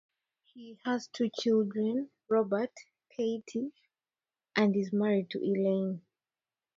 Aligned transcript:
He 0.45 0.79
has 0.83 1.05
two 1.09 1.29
children, 1.29 2.09
Robert 2.27 2.71
and 2.75 3.15
Katy, 3.45 3.71
and 4.55 4.75
is 4.75 4.91
married 4.91 5.29
to 5.29 5.37
Elaine. 5.37 6.01